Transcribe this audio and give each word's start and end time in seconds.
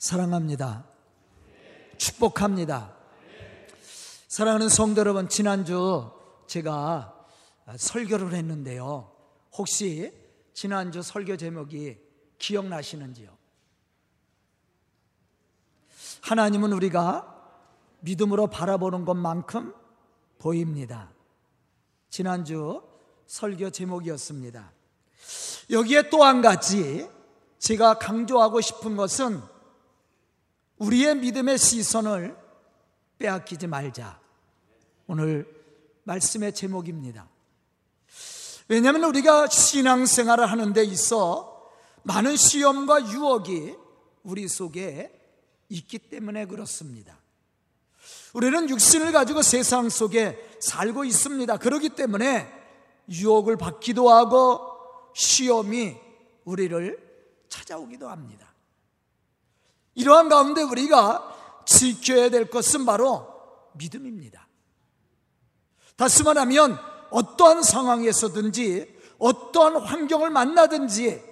사랑합니다. 0.00 0.86
축복합니다. 1.98 2.96
사랑하는 4.28 4.70
성도 4.70 5.00
여러분, 5.00 5.28
지난주 5.28 6.10
제가 6.46 7.14
설교를 7.76 8.32
했는데요. 8.32 9.12
혹시 9.52 10.10
지난주 10.54 11.02
설교 11.02 11.36
제목이 11.36 11.98
기억나시는지요? 12.38 13.28
하나님은 16.22 16.72
우리가 16.72 17.36
믿음으로 18.00 18.46
바라보는 18.46 19.04
것만큼 19.04 19.74
보입니다. 20.38 21.12
지난주 22.08 22.82
설교 23.26 23.68
제목이었습니다. 23.68 24.72
여기에 25.68 26.08
또 26.08 26.24
한 26.24 26.40
가지 26.40 27.06
제가 27.58 27.98
강조하고 27.98 28.62
싶은 28.62 28.96
것은 28.96 29.59
우리의 30.80 31.14
믿음의 31.16 31.58
시선을 31.58 32.36
빼앗기지 33.18 33.66
말자. 33.66 34.18
오늘 35.06 35.46
말씀의 36.04 36.54
제목입니다. 36.54 37.28
왜냐하면 38.66 39.04
우리가 39.04 39.48
신앙생활을 39.48 40.50
하는 40.50 40.72
데 40.72 40.82
있어 40.84 41.70
많은 42.02 42.36
시험과 42.36 43.12
유혹이 43.12 43.76
우리 44.22 44.48
속에 44.48 45.12
있기 45.68 45.98
때문에 45.98 46.46
그렇습니다. 46.46 47.18
우리는 48.32 48.70
육신을 48.70 49.12
가지고 49.12 49.42
세상 49.42 49.90
속에 49.90 50.56
살고 50.60 51.04
있습니다. 51.04 51.58
그렇기 51.58 51.90
때문에 51.90 52.50
유혹을 53.10 53.56
받기도 53.58 54.08
하고 54.08 54.60
시험이 55.14 55.96
우리를 56.44 57.44
찾아오기도 57.50 58.08
합니다. 58.08 58.49
이러한 59.94 60.28
가운데 60.28 60.62
우리가 60.62 61.62
지켜야 61.66 62.30
될 62.30 62.50
것은 62.50 62.84
바로 62.84 63.26
믿음입니다. 63.74 64.48
다시 65.96 66.22
말하면 66.22 66.78
어떠한 67.10 67.62
상황에서든지 67.62 68.98
어떠한 69.18 69.76
환경을 69.76 70.30
만나든지 70.30 71.22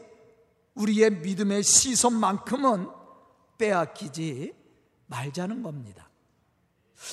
우리의 0.75 1.11
믿음의 1.11 1.63
시선만큼은 1.63 2.89
빼앗기지 3.57 4.55
말자는 5.07 5.63
겁니다. 5.63 6.09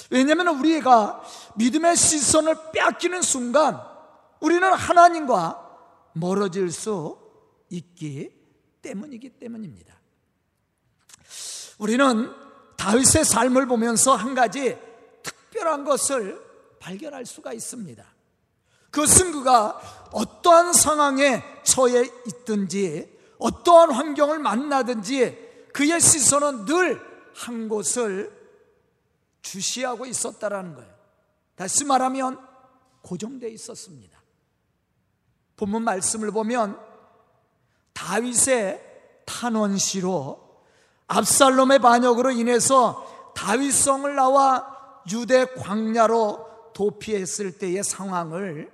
왜냐하면 0.10 0.48
우리가 0.60 1.24
믿음의 1.56 1.96
시선을 1.96 2.72
빼앗기는 2.74 3.22
순간 3.22 3.80
우리는 4.40 4.74
하나님과 4.74 5.62
멀어질 6.14 6.72
수 6.72 7.18
있기 7.70 8.32
때문이기 8.82 9.32
때문입니다. 9.32 9.96
우리는 11.78 12.34
다윗의 12.78 13.26
삶을 13.26 13.68
보면서 13.68 14.16
한 14.16 14.36
가지 14.36 14.78
특별한 15.24 15.86
것을 15.86 16.42
발견할 16.80 17.26
수가 17.26 17.54
있습니다. 17.54 18.04
그것은 18.92 19.32
그가 19.32 20.10
어떠한 20.12 20.74
상황에 20.74 21.44
처해 21.64 22.10
있든지 22.28 23.14
어떠한 23.38 23.92
환경을 23.92 24.40
만나든지 24.40 25.70
그의 25.74 26.00
시선은 26.00 26.66
늘 26.66 27.16
한 27.36 27.68
곳을 27.68 28.34
주시하고 29.42 30.06
있었다라는 30.06 30.76
거예요. 30.76 30.96
다시 31.56 31.86
말하면 31.86 32.40
고정되어 33.02 33.50
있었습니다. 33.50 34.20
본문 35.58 35.84
말씀을 35.84 36.32
보면 36.32 36.80
다윗의 37.94 39.22
탄원시로 39.26 40.45
압살롬의 41.08 41.80
반역으로 41.80 42.32
인해서 42.32 43.34
다윗성을 43.36 44.16
나와 44.16 45.04
유대 45.12 45.46
광야로 45.46 46.72
도피했을 46.74 47.58
때의 47.58 47.84
상황을 47.84 48.72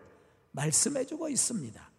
말씀해 0.52 1.06
주고 1.06 1.30
있습니다. 1.30 1.90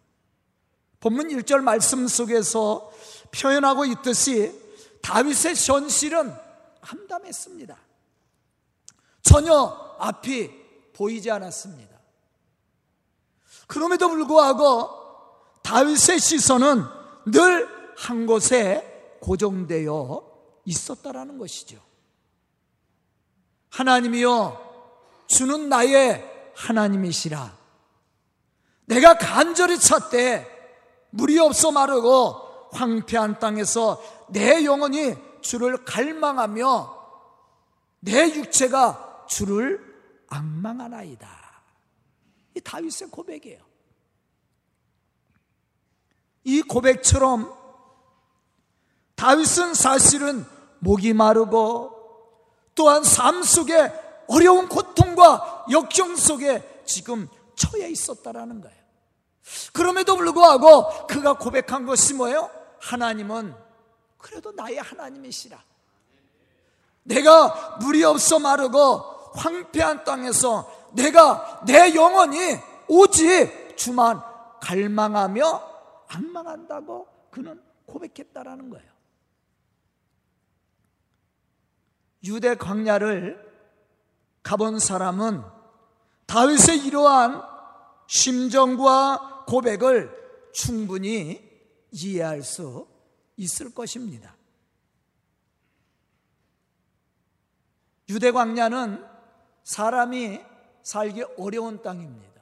본문 0.99 1.29
1절 1.29 1.61
말씀 1.61 2.07
속에서 2.07 2.91
표현하고 3.31 3.85
있듯이 3.85 4.53
다윗의 5.01 5.55
현실은 5.55 6.33
암담했습니다. 6.81 7.77
전혀 9.21 9.95
앞이 9.99 10.51
보이지 10.93 11.29
않았습니다. 11.29 11.93
그럼에도 13.67 14.09
불구하고 14.09 14.89
다윗의 15.63 16.19
시선은 16.19 16.83
늘 17.25 17.83
한 17.97 18.25
곳에 18.25 18.92
고정되어 19.23 20.21
있었다라는 20.65 21.37
것이죠. 21.37 21.79
하나님이여 23.69 25.23
주는 25.27 25.69
나의 25.69 26.51
하나님이시라. 26.55 27.57
내가 28.85 29.17
간절히 29.17 29.79
찾되 29.79 30.45
물이 31.11 31.39
없어 31.39 31.71
마르고 31.71 32.69
황폐한 32.73 33.39
땅에서 33.39 34.01
내 34.29 34.65
영혼이 34.65 35.15
주를 35.41 35.85
갈망하며 35.85 37.03
내 38.01 38.35
육체가 38.35 39.25
주를 39.29 39.81
악망하나이다. 40.27 41.29
이 42.55 42.61
다윗의 42.61 43.09
고백이에요. 43.09 43.63
이 46.43 46.61
고백처럼 46.61 47.62
다윗은 49.23 49.73
사실은 49.73 50.45
목이 50.79 51.13
마르고 51.13 51.91
또한 52.75 53.05
삶 53.05 53.41
속에 53.41 53.89
어려운 54.27 54.67
고통과 54.67 55.65
역경 55.71 56.17
속에 56.17 56.83
지금 56.83 57.29
처해 57.55 57.89
있었다라는 57.89 58.59
거예요. 58.59 58.77
그럼에도 59.71 60.17
불구하고 60.17 61.07
그가 61.07 61.37
고백한 61.37 61.85
것이 61.85 62.15
뭐예요? 62.15 62.49
하나님은 62.81 63.55
그래도 64.17 64.51
나의 64.51 64.79
하나님이시라. 64.79 65.57
내가 67.03 67.77
물이 67.79 68.03
없어 68.03 68.39
마르고 68.39 68.97
황폐한 69.35 70.03
땅에서 70.03 70.69
내가 70.91 71.61
내 71.65 71.95
영혼이 71.95 72.57
오직 72.89 73.77
주만 73.77 74.21
갈망하며 74.59 75.61
악망한다고 76.09 77.07
그는 77.31 77.61
고백했다라는 77.85 78.69
거예요. 78.69 78.92
유대 82.23 82.55
광야를 82.55 83.41
가본 84.43 84.79
사람은 84.79 85.43
다윗의 86.25 86.85
이러한 86.85 87.41
심정과 88.07 89.45
고백을 89.47 90.11
충분히 90.53 91.41
이해할 91.91 92.43
수 92.43 92.87
있을 93.37 93.73
것입니다. 93.73 94.35
유대 98.09 98.31
광야는 98.31 99.03
사람이 99.63 100.41
살기 100.81 101.23
어려운 101.37 101.81
땅입니다. 101.81 102.41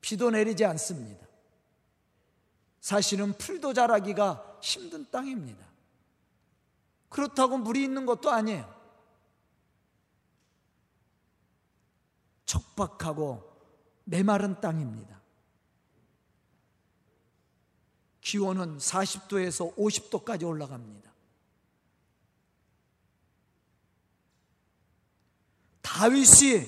비도 0.00 0.30
내리지 0.30 0.64
않습니다. 0.64 1.26
사실은 2.80 3.32
풀도 3.32 3.72
자라기가 3.72 4.58
힘든 4.60 5.08
땅입니다. 5.10 5.64
그렇다고 7.08 7.58
물이 7.58 7.82
있는 7.82 8.06
것도 8.06 8.30
아니에요. 8.30 8.74
척박하고 12.44 13.56
메마른 14.04 14.60
땅입니다. 14.60 15.20
기온은 18.20 18.78
40도에서 18.78 19.74
50도까지 19.76 20.46
올라갑니다. 20.46 21.12
다윗이 25.82 26.66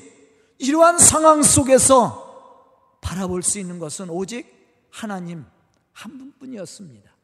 이러한 0.59 0.99
상황 0.99 1.43
속에서 1.43 2.99
바라볼 3.01 3.43
수 3.43 3.59
있는 3.59 3.79
것은 3.79 4.09
오직 4.11 4.89
하나님 4.91 5.45
한 5.93 6.19
분뿐이었습니다. 6.19 7.18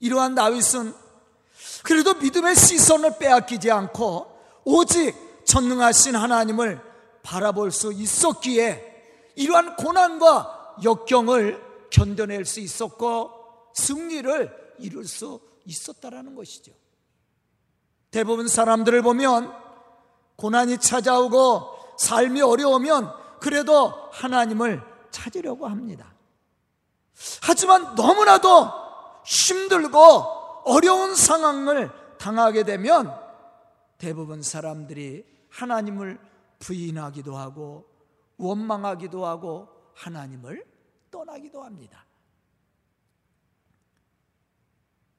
이러한 0.00 0.34
다윗은 0.34 0.94
그래도 1.82 2.14
믿음의 2.14 2.54
시선을 2.56 3.18
빼앗기지 3.18 3.70
않고 3.70 4.26
오직 4.64 5.14
전능하신 5.44 6.16
하나님을 6.16 6.80
바라볼 7.22 7.70
수 7.70 7.92
있었기에 7.92 9.32
이러한 9.36 9.76
고난과 9.76 10.76
역경을 10.82 11.88
견뎌낼 11.90 12.44
수 12.44 12.60
있었고 12.60 13.30
승리를 13.74 14.74
이룰 14.78 15.06
수 15.06 15.40
있었다라는 15.64 16.34
것이죠. 16.34 16.72
대부분 18.10 18.48
사람들을 18.48 19.02
보면 19.02 19.52
고난이 20.36 20.78
찾아오고 20.78 21.96
삶이 21.98 22.42
어려우면 22.42 23.12
그래도 23.40 23.92
하나님을 24.12 24.82
찾으려고 25.10 25.66
합니다. 25.66 26.14
하지만 27.42 27.94
너무나도 27.94 28.85
힘들고 29.26 29.98
어려운 30.64 31.14
상황을 31.14 31.90
당하게 32.18 32.62
되면 32.62 33.12
대부분 33.98 34.42
사람들이 34.42 35.24
하나님을 35.50 36.18
부인하기도 36.60 37.36
하고 37.36 37.86
원망하기도 38.38 39.26
하고 39.26 39.68
하나님을 39.94 40.64
떠나기도 41.10 41.62
합니다. 41.62 42.04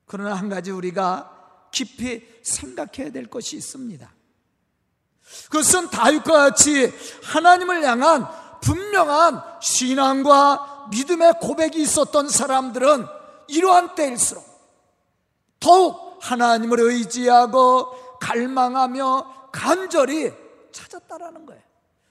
그러나 0.06 0.36
한 0.36 0.48
가지 0.48 0.72
우리가 0.72 1.70
깊이 1.72 2.26
생각해야 2.42 3.12
될 3.12 3.28
것이 3.28 3.58
있습니다. 3.58 4.10
그것은 5.46 5.90
다윗과 5.90 6.32
같이 6.32 6.94
하나님을 7.24 7.84
향한 7.84 8.26
분명한 8.62 9.44
신앙과 9.62 10.88
믿음의 10.92 11.40
고백이 11.42 11.82
있었던 11.82 12.30
사람들은 12.30 13.17
이러한 13.48 13.96
때일수록 13.96 14.44
더욱 15.60 16.20
하나님을 16.22 16.80
의지하고 16.80 18.18
갈망하며 18.20 19.50
간절히 19.52 20.32
찾았다라는 20.72 21.46
거예요. 21.46 21.62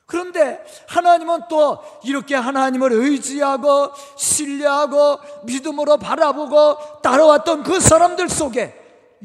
그런데 0.07 0.65
하나님은 0.89 1.49
또 1.49 1.81
이렇게 2.05 2.37
하나님을 2.37 2.93
의지하고 2.93 3.93
신뢰하고 4.17 5.19
믿음으로 5.45 5.99
바라보고 5.99 7.03
따라왔던 7.03 7.65
그 7.65 7.81
사람들 7.81 8.29
속에 8.29 8.75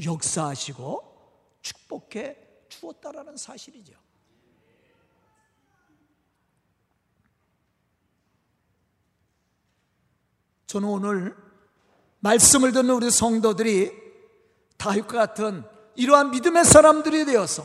역사하시고 0.03 1.11
축복해 1.61 2.35
주었다라는 2.67 3.37
사실이죠. 3.37 3.93
저는 10.65 10.87
오늘 10.87 11.50
말씀을 12.21 12.71
듣는 12.71 12.95
우리 12.95 13.11
성도들이 13.11 13.91
다윗과 14.77 15.17
같은 15.17 15.63
이러한 15.95 16.31
믿음의 16.31 16.65
사람들이 16.65 17.25
되어서 17.25 17.63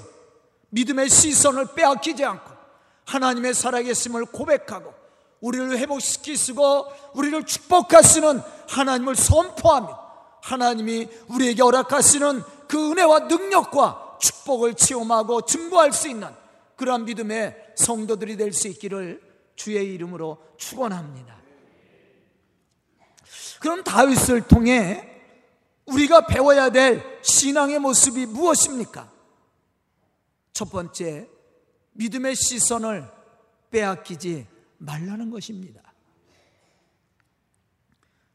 믿음의 0.70 1.08
시선을 1.08 1.74
빼앗기지 1.74 2.24
않고 2.24 2.50
하나님의 3.06 3.54
살아계심을 3.54 4.26
고백하고 4.26 4.92
우리를 5.40 5.78
회복시키시고 5.78 6.86
우리를 7.14 7.44
축복하시는 7.44 8.40
하나님을 8.68 9.14
선포하며 9.14 10.06
하나님이 10.42 11.08
우리에게 11.28 11.62
허락하시는 11.62 12.42
그 12.68 12.90
은혜와 12.90 13.20
능력과 13.20 14.18
축복을 14.20 14.74
체험하고 14.74 15.42
증거할 15.42 15.92
수 15.92 16.08
있는 16.08 16.28
그러한 16.76 17.04
믿음의 17.04 17.72
성도들이 17.76 18.36
될 18.36 18.52
수 18.52 18.68
있기를 18.68 19.20
주의 19.54 19.94
이름으로 19.94 20.38
축원합니다. 20.56 21.35
그럼 23.60 23.82
다윗을 23.84 24.48
통해 24.48 25.16
우리가 25.86 26.26
배워야 26.26 26.70
될 26.70 27.20
신앙의 27.22 27.78
모습이 27.78 28.26
무엇입니까? 28.26 29.10
첫 30.52 30.70
번째, 30.70 31.28
믿음의 31.92 32.34
시선을 32.34 33.08
빼앗기지 33.70 34.46
말라는 34.78 35.30
것입니다. 35.30 35.82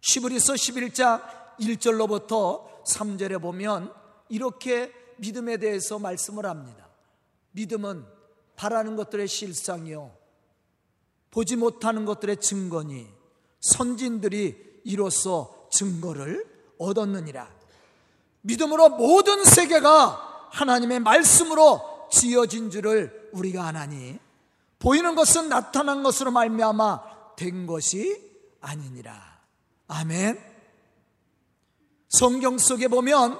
시브리서 0.01 0.53
11장 0.53 1.21
1절로부터 1.59 2.85
3절에 2.85 3.41
보면 3.41 3.93
이렇게 4.29 4.91
믿음에 5.17 5.57
대해서 5.57 5.99
말씀을 5.99 6.45
합니다. 6.45 6.89
믿음은 7.51 8.05
바라는 8.55 8.95
것들의 8.95 9.27
실상이요. 9.27 10.15
보지 11.29 11.55
못하는 11.55 12.05
것들의 12.05 12.37
증거니 12.37 13.07
선진들이 13.59 14.70
이로써 14.83 15.67
증거를 15.71 16.45
얻었느니라. 16.77 17.47
믿음으로 18.41 18.89
모든 18.89 19.43
세계가 19.43 20.49
하나님의 20.51 20.99
말씀으로 20.99 22.07
지어진 22.11 22.69
줄을 22.69 23.29
우리가 23.33 23.65
아나니 23.65 24.19
보이는 24.79 25.15
것은 25.15 25.49
나타난 25.49 26.03
것으로 26.03 26.31
말미암아 26.31 27.35
된 27.35 27.67
것이 27.67 28.19
아니니라. 28.59 29.39
아멘. 29.87 30.39
성경 32.09 32.57
속에 32.57 32.87
보면 32.87 33.39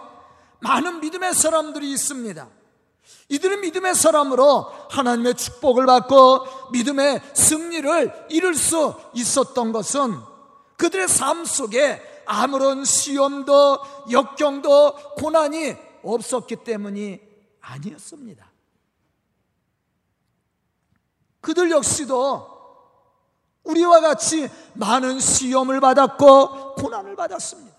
많은 0.60 1.02
믿음의 1.02 1.34
사람들이 1.34 1.92
있습니다. 1.92 2.48
이들은 3.30 3.62
믿음의 3.62 3.96
사람으로 3.96 4.72
하나님의 4.90 5.36
축복을 5.36 5.86
받고 5.86 6.72
믿음의 6.72 7.22
승리를 7.34 8.28
이룰 8.30 8.56
수 8.56 8.94
있었던 9.14 9.72
것은 9.72 10.31
그들의 10.82 11.08
삶 11.08 11.46
속에 11.46 12.02
아무런 12.26 12.86
시험도 12.86 14.10
역경도 14.10 15.14
고난이 15.14 15.76
없었기 16.02 16.56
때문이 16.64 17.22
아니었습니다. 17.60 18.52
그들 21.40 21.70
역시도 21.70 22.50
우리와 23.64 24.02
같이 24.02 24.50
많은 24.74 25.20
시험을 25.20 25.82
받았고 25.82 26.74
고난을 26.74 27.16
받았습니다. 27.16 27.78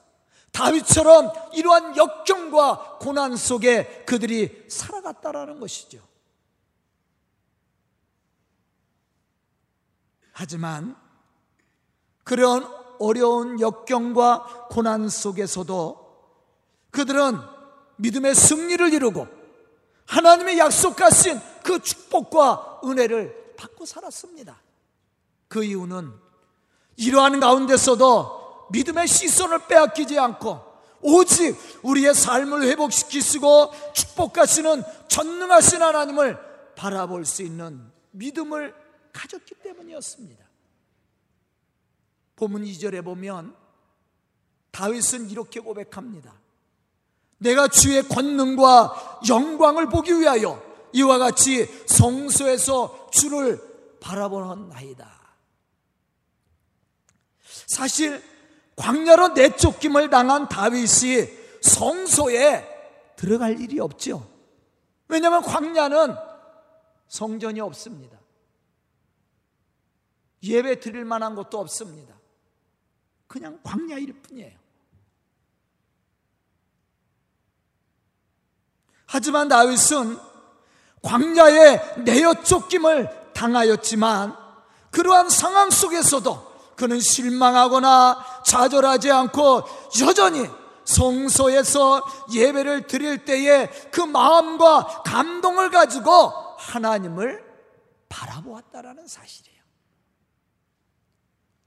다윗처럼 0.52 1.32
이러한 1.55 1.96
역경과 1.96 2.98
고난 3.00 3.34
속에 3.34 4.05
그들이 4.06 4.64
살아갔다라는 4.70 5.58
것이죠. 5.58 5.98
하지만 10.31 10.96
그런 12.22 12.81
어려운 12.99 13.61
역경과 13.61 14.69
고난 14.71 15.09
속에서도 15.09 16.03
그들은 16.91 17.39
믿음의 17.97 18.35
승리를 18.35 18.93
이루고 18.93 19.27
하나님의 20.06 20.59
약속하신 20.59 21.41
그 21.62 21.81
축복과 21.81 22.81
은혜를 22.85 23.55
받고 23.56 23.87
살았습니다. 23.87 24.61
그 25.49 25.65
이유는 25.65 26.12
이러한 26.97 27.41
가운데서도 27.41 28.69
믿음의 28.71 29.06
시선을 29.06 29.67
빼앗기지 29.67 30.19
않고 30.19 30.61
오직 31.03 31.56
우리의 31.83 32.15
삶을 32.15 32.62
회복시키시고 32.62 33.73
축복하시는 33.93 34.83
전능하신 35.09 35.83
하나님을 35.83 36.39
바라볼 36.77 37.25
수 37.25 37.43
있는 37.43 37.91
믿음을 38.12 38.75
가졌기 39.12 39.56
때문이었습니다. 39.56 40.44
본문 42.43 42.65
2절에 42.65 43.05
보면 43.05 43.55
다윗은 44.73 45.31
이렇게 45.31 45.61
고백합니다. 45.61 46.35
내가 47.39 47.69
주의 47.69 48.03
권능과 48.03 49.20
영광을 49.29 49.89
보기 49.89 50.19
위하여 50.19 50.61
이와 50.93 51.19
같이 51.19 51.67
성소에서 51.87 53.11
주를 53.13 53.61
바라보는 54.01 54.70
나이다. 54.70 55.37
사실 57.67 58.20
광야로 58.75 59.29
내쫓김을 59.29 60.11
당한 60.11 60.49
다윗이 60.49 61.29
성소에 61.63 62.67
들어갈 63.15 63.61
일이 63.61 63.79
없죠. 63.79 64.29
왜냐하면 65.06 65.43
광야는 65.43 66.17
성전이 67.06 67.61
없습니다. 67.61 68.19
예배 70.43 70.81
드릴 70.81 71.05
만한 71.05 71.37
것도 71.37 71.61
없습니다. 71.61 72.21
그냥 73.32 73.58
광야일 73.62 74.12
뿐이에요. 74.12 74.53
하지만 79.06 79.48
다윗은 79.48 80.19
광야에 81.01 82.03
내어 82.05 82.34
쫓김을 82.43 83.32
당하였지만 83.32 84.36
그러한 84.91 85.31
상황 85.31 85.70
속에서도 85.70 86.53
그는 86.77 87.01
실망하거나 87.01 88.43
좌절하지 88.44 89.10
않고 89.10 89.62
여전히 90.03 90.46
성소에서 90.84 92.03
예배를 92.34 92.86
드릴 92.86 93.24
때에 93.24 93.69
그 93.91 94.03
마음과 94.03 95.05
감동을 95.06 95.70
가지고 95.70 96.10
하나님을 96.58 97.43
바라보았다라는 98.10 99.08
사실이에요. 99.08 99.52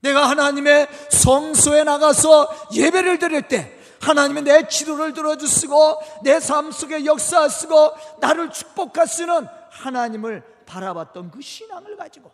내가 0.05 0.29
하나님의 0.29 0.87
성소에 1.09 1.83
나가서 1.83 2.69
예배를 2.73 3.17
드릴 3.17 3.47
때 3.47 3.75
하나님의 4.01 4.43
내 4.43 4.61
기도를 4.63 5.13
들어주시고 5.13 6.01
내 6.23 6.39
삶 6.39 6.71
속에 6.71 7.05
역사하시고 7.05 8.19
나를 8.19 8.51
축복하시는 8.51 9.47
하나님을 9.71 10.43
바라봤던 10.67 11.31
그 11.31 11.41
신앙을 11.41 11.97
가지고 11.97 12.31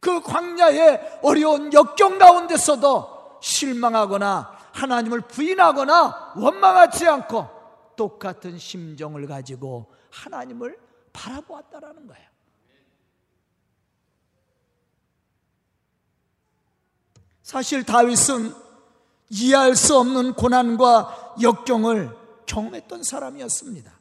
그 0.00 0.20
광야의 0.20 1.20
어려운 1.22 1.72
역경 1.72 2.18
가운데서도 2.18 3.38
실망하거나 3.40 4.58
하나님을 4.72 5.20
부인하거나 5.22 6.32
원망하지 6.36 7.06
않고 7.06 7.48
똑같은 7.94 8.58
심정을 8.58 9.28
가지고 9.28 9.92
하나님을 10.10 10.76
바라보았다라는 11.12 12.06
거예요. 12.08 12.31
사실 17.52 17.84
다윗은 17.84 18.54
이해할 19.28 19.76
수 19.76 19.98
없는 19.98 20.32
고난과 20.32 21.34
역경을 21.42 22.16
경험했던 22.46 23.02
사람이었습니다. 23.02 23.92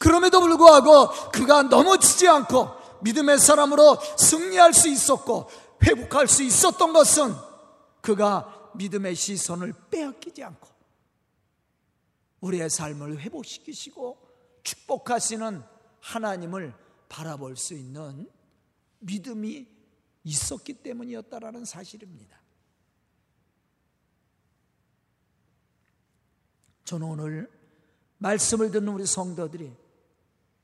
그럼에도 0.00 0.40
불구하고 0.40 1.30
그가 1.30 1.62
넘어지지 1.62 2.26
않고 2.26 2.68
믿음의 3.02 3.38
사람으로 3.38 3.98
승리할 4.18 4.74
수 4.74 4.88
있었고 4.88 5.48
회복할 5.84 6.26
수 6.26 6.42
있었던 6.42 6.92
것은 6.92 7.36
그가 8.00 8.72
믿음의 8.74 9.14
시선을 9.14 9.72
빼앗기지 9.92 10.42
않고 10.42 10.68
우리의 12.40 12.68
삶을 12.68 13.20
회복시키시고 13.20 14.18
축복하시는 14.64 15.62
하나님을 16.00 16.74
바라볼 17.08 17.56
수 17.56 17.74
있는 17.74 18.28
믿음이 18.98 19.68
있었기 20.24 20.72
때문이었다라는 20.82 21.64
사실입니다. 21.64 22.45
저는 26.86 27.06
오늘 27.06 27.50
말씀을 28.18 28.70
듣는 28.70 28.88
우리 28.88 29.04
성도들이 29.04 29.72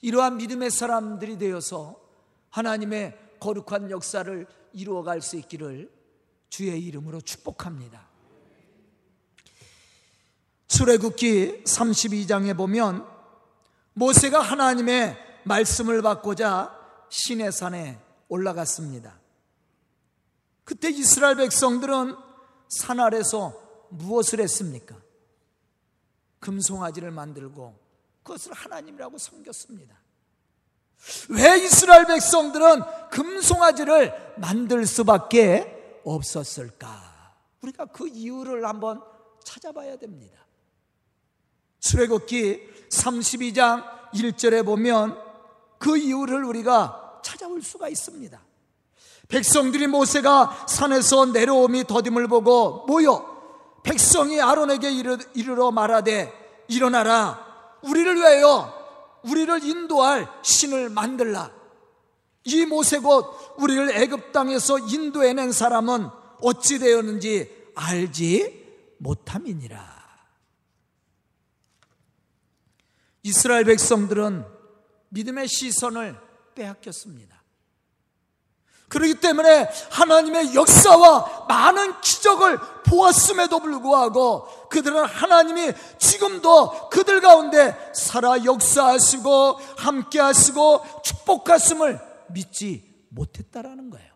이러한 0.00 0.36
믿음의 0.38 0.70
사람들이 0.70 1.36
되어서 1.36 2.00
하나님의 2.50 3.18
거룩한 3.40 3.90
역사를 3.90 4.46
이루어갈 4.72 5.20
수 5.20 5.36
있기를 5.36 5.92
주의 6.48 6.80
이름으로 6.80 7.20
축복합니다. 7.20 8.08
출애굽기 10.68 11.64
32장에 11.64 12.56
보면 12.56 13.06
모세가 13.94 14.40
하나님의 14.40 15.18
말씀을 15.44 16.02
받고자 16.02 16.78
시내산에 17.08 17.98
올라갔습니다. 18.28 19.20
그때 20.64 20.88
이스라엘 20.88 21.34
백성들은 21.34 22.16
산 22.68 23.00
아래서 23.00 23.60
무엇을 23.90 24.40
했습니까? 24.40 24.96
금송아지를 26.42 27.12
만들고 27.12 27.74
그것을 28.22 28.52
하나님이라고 28.52 29.16
섬겼습니다. 29.16 29.96
왜 31.30 31.58
이스라엘 31.58 32.04
백성들은 32.06 32.82
금송아지를 33.10 34.34
만들 34.38 34.86
수밖에 34.86 36.00
없었을까? 36.04 37.34
우리가 37.62 37.86
그 37.86 38.08
이유를 38.08 38.66
한번 38.66 39.02
찾아봐야 39.44 39.96
됩니다. 39.96 40.38
출애굽기 41.80 42.88
32장 42.90 44.10
1절에 44.12 44.64
보면 44.64 45.18
그 45.78 45.96
이유를 45.96 46.44
우리가 46.44 47.20
찾아볼 47.24 47.62
수가 47.62 47.88
있습니다. 47.88 48.40
백성들이 49.28 49.86
모세가 49.86 50.66
산에서 50.68 51.26
내려옴이 51.26 51.84
더딤을 51.84 52.28
보고 52.28 52.84
모여 52.86 53.31
백성이 53.82 54.40
아론에게 54.40 54.90
이르러 55.34 55.70
말하되 55.70 56.64
일어나라. 56.68 57.78
우리를 57.82 58.16
위하여 58.16 59.20
우리를 59.24 59.64
인도할 59.64 60.28
신을 60.42 60.88
만들라. 60.90 61.52
이 62.44 62.64
모세 62.66 62.98
곧 62.98 63.26
우리를 63.58 63.90
애굽 63.90 64.32
땅에서 64.32 64.78
인도해낸 64.78 65.52
사람은 65.52 66.08
어찌 66.40 66.78
되었는지 66.78 67.72
알지 67.74 68.96
못함이니라. 68.98 70.02
이스라엘 73.24 73.64
백성들은 73.64 74.44
믿음의 75.10 75.46
시선을 75.48 76.18
빼앗겼습니다. 76.54 77.41
그렇기 78.92 79.20
때문에 79.20 79.70
하나님의 79.90 80.54
역사와 80.54 81.46
많은 81.48 81.98
기적을 82.02 82.58
보았음에도 82.84 83.60
불구하고 83.60 84.68
그들은 84.68 85.06
하나님이 85.06 85.72
지금도 85.96 86.90
그들 86.90 87.22
가운데 87.22 87.74
살아 87.94 88.44
역사하시고 88.44 89.52
함께 89.78 90.20
하시고 90.20 90.84
축복하심을 91.02 92.00
믿지 92.34 93.06
못했다라는 93.08 93.88
거예요. 93.88 94.12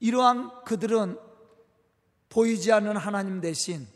이러한 0.00 0.64
그들은 0.64 1.20
보이지 2.30 2.72
않는 2.72 2.96
하나님 2.96 3.40
대신 3.40 3.86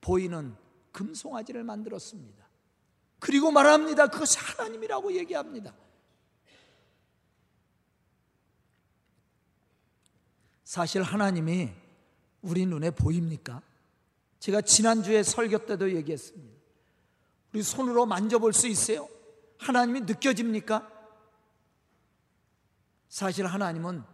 보이는 0.00 0.56
금송아지를 0.90 1.62
만들었습니다. 1.62 2.44
그리고 3.20 3.52
말합니다. 3.52 4.08
그것이 4.08 4.36
하나님이라고 4.40 5.12
얘기합니다. 5.12 5.72
사실 10.70 11.02
하나님이 11.02 11.68
우리 12.42 12.64
눈에 12.64 12.92
보입니까? 12.92 13.60
제가 14.38 14.60
지난주에 14.60 15.24
설교 15.24 15.66
때도 15.66 15.96
얘기했습니다. 15.96 16.56
우리 17.52 17.60
손으로 17.64 18.06
만져볼 18.06 18.52
수 18.52 18.68
있어요? 18.68 19.08
하나님이 19.58 20.02
느껴집니까? 20.02 20.88
사실 23.08 23.46
하나님은 23.46 24.04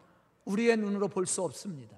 우리의 0.46 0.78
눈으로 0.78 1.08
볼 1.08 1.26
수 1.26 1.42
없습니다. 1.42 1.94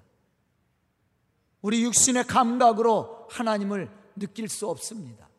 우리 1.61 1.81
육신의 1.85 2.25
감각으로 2.25 3.29
하나님을 3.29 3.89
느낄 4.17 4.49
수 4.49 4.67
없습니다. 4.67 5.29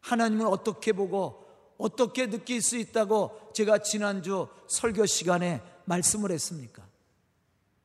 하나님은 0.00 0.46
어떻게 0.46 0.94
보고 0.94 1.46
어떻게 1.76 2.30
느낄 2.30 2.62
수 2.62 2.78
있다고 2.78 3.52
제가 3.52 3.82
지난주 3.82 4.48
설교 4.66 5.04
시간에 5.04 5.62
말씀을 5.84 6.30
했습니까? 6.30 6.90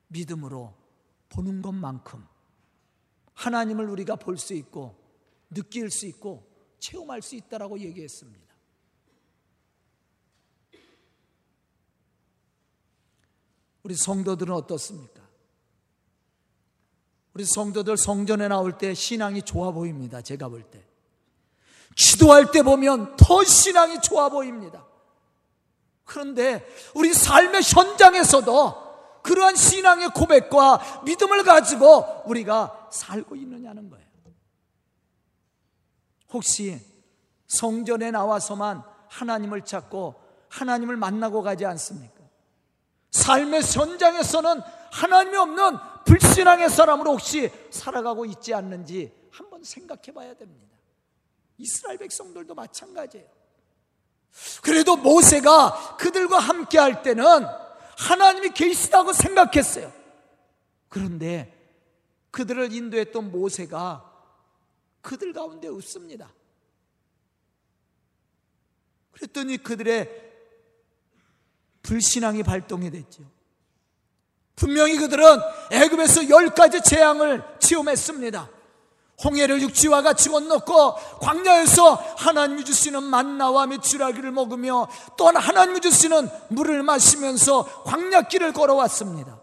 믿음으로 0.08 0.74
보는 1.30 1.62
것만큼 1.62 2.26
하나님을 3.34 3.90
우리가 3.90 4.16
볼 4.16 4.38
수 4.38 4.54
있고 4.54 4.96
느낄 5.50 5.90
수 5.92 6.06
있고 6.08 6.48
체험할 6.80 7.22
수 7.22 7.36
있다라고 7.36 7.80
얘기했습니다. 7.80 8.48
우리 13.84 13.96
성도들은 13.96 14.54
어떻습니까? 14.54 15.22
우리 17.34 17.46
성도들 17.46 17.98
성전에 17.98 18.48
나올 18.48 18.78
때 18.78 18.94
신앙이 18.94 19.44
좋아 19.44 19.72
보입니다. 19.72 20.22
제가 20.22 20.50
볼 20.50 20.64
때. 20.64 20.84
기도할 21.96 22.52
때 22.52 22.64
보면 22.64 23.16
더 23.16 23.44
신앙이 23.44 24.02
좋아 24.02 24.30
보입니다. 24.30 24.86
그런데 26.04 26.68
우리 26.96 27.14
삶의 27.14 27.62
현장에서도 27.64 28.87
그러한 29.28 29.56
신앙의 29.56 30.10
고백과 30.10 31.02
믿음을 31.04 31.44
가지고 31.44 32.24
우리가 32.26 32.88
살고 32.92 33.36
있느냐는 33.36 33.90
거예요. 33.90 34.08
혹시 36.32 36.80
성전에 37.48 38.12
나와서만 38.12 38.84
하나님을 39.10 39.66
찾고 39.66 40.16
하나님을 40.50 40.96
만나고 40.96 41.42
가지 41.42 41.66
않습니까? 41.66 42.24
삶의 43.12 43.64
현장에서는 43.64 44.62
하나님이 44.92 45.38
없는 45.38 45.78
불신앙의 46.06 46.70
사람으로 46.70 47.12
혹시 47.12 47.52
살아가고 47.70 48.26
있지 48.26 48.54
않는지 48.54 49.14
한번 49.32 49.64
생각해 49.64 50.14
봐야 50.14 50.34
됩니다. 50.36 50.78
이스라엘 51.58 51.98
백성들도 51.98 52.56
마찬가지예요. 52.56 53.28
그래도 54.62 54.96
모세가 54.96 55.98
그들과 55.98 56.40
함께 56.40 56.78
할 56.78 57.02
때는 57.02 57.46
하나님이 57.98 58.50
계시다고 58.50 59.12
생각했어요. 59.12 59.92
그런데 60.88 61.54
그들을 62.32 62.72
인도했던 62.72 63.32
모세가 63.32 64.04
그들 65.02 65.34
가운데 65.34 65.68
없습니다. 65.68 66.32
그랬더니 69.12 69.58
그들의 69.58 70.26
불신앙이 71.82 72.44
발동이 72.44 72.92
됐죠. 72.92 73.24
분명히 74.56 74.98
그들은 74.98 75.24
애굽에서 75.72 76.30
열 76.30 76.50
가지 76.54 76.82
재앙을 76.84 77.44
체험했습니다. 77.60 78.57
홍해를 79.24 79.62
육지와 79.62 80.04
같이 80.04 80.30
건넜고 80.30 80.96
광야에서 81.20 81.96
하나님이 81.96 82.64
주시는 82.66 83.04
만나와 83.04 83.66
메추라기를 83.66 84.32
먹으며 84.32 84.88
또한 85.18 85.38
하나님이 85.38 85.82
주시는 85.82 86.30
물을 86.50 86.84
마시면서 86.84 87.84
광야길을 87.84 88.54
걸어왔습니다. 88.54 89.42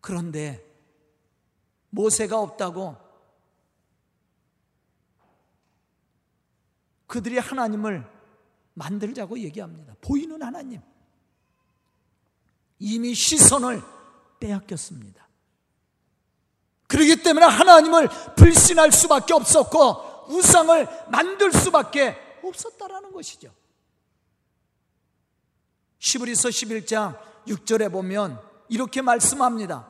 그런데 0.00 0.64
모세가 1.90 2.38
없다고 2.38 2.96
그들이 7.06 7.38
하나님을 7.38 8.08
만들자고 8.74 9.38
얘기합니다. 9.40 9.94
보이는 10.00 10.40
하나님. 10.42 10.80
이미 12.78 13.14
시선을 13.14 13.82
빼앗겼습니다. 14.38 15.29
그렇기 16.90 17.22
때문에 17.22 17.46
하나님을 17.46 18.08
불신할 18.34 18.90
수밖에 18.90 19.32
없었고 19.32 20.26
우상을 20.28 20.88
만들 21.08 21.52
수밖에 21.52 22.16
없었다라는 22.42 23.12
것이죠. 23.12 23.54
시브리서 26.00 26.48
11장 26.48 27.16
6절에 27.46 27.92
보면 27.92 28.42
이렇게 28.68 29.02
말씀합니다. 29.02 29.88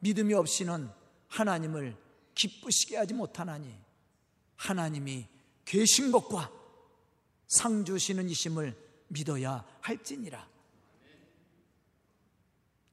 믿음이 0.00 0.34
없이는 0.34 0.90
하나님을 1.28 1.96
기쁘시게 2.34 2.96
하지 2.96 3.14
못하나니 3.14 3.72
하나님이 4.56 5.28
계신 5.64 6.10
것과 6.10 6.50
상 7.46 7.84
주시는 7.84 8.28
이심을 8.28 8.76
믿어야 9.06 9.64
할지니라. 9.82 10.48